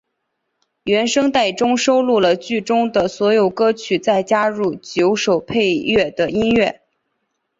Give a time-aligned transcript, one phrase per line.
[0.83, 6.81] 原声带中收录了剧中的所有歌曲再加入九首配乐的音乐。